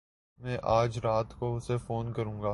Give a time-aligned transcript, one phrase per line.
[0.37, 2.49] میں اج رات کو اسے فون کروں گا۔